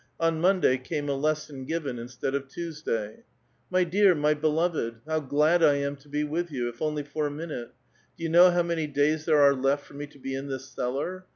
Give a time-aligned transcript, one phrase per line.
[0.19, 3.21] On Monday came a lesson ^ven instead of Tuesday.
[3.41, 4.93] *' My dear, my beloved!
[4.95, 7.71] ^ how glad I am to be with you, i^ only for a minute!
[8.17, 10.47] Do you know how many days there B ve left for me to be in
[10.47, 11.27] this cellar